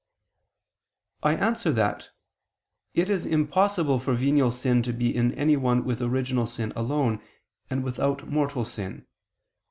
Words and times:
I 1.21 1.33
answer 1.35 1.71
that, 1.73 2.09
It 2.95 3.07
is 3.11 3.23
impossible 3.23 3.99
for 3.99 4.15
venial 4.15 4.49
sin 4.49 4.81
to 4.81 4.93
be 4.93 5.15
in 5.15 5.31
anyone 5.35 5.85
with 5.85 6.01
original 6.01 6.47
sin 6.47 6.73
alone, 6.75 7.21
and 7.69 7.83
without 7.83 8.27
mortal 8.27 8.65
sin. 8.65 9.05